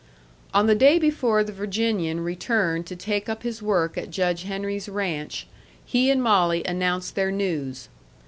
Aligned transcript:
On 0.51 0.65
the 0.65 0.73
day 0.73 0.97
before 0.97 1.43
the 1.43 1.51
Virginian 1.51 2.21
returned 2.23 2.87
to 2.87 2.95
take 2.95 3.29
up 3.29 3.43
his 3.43 3.61
work 3.61 3.99
at 3.99 4.09
Judge 4.09 4.45
Henry's 4.45 4.89
ranch, 4.89 5.45
he 5.85 6.09
and 6.09 6.23
Molly 6.23 6.63
announced 6.65 7.13
their 7.13 7.29
news. 7.29 7.87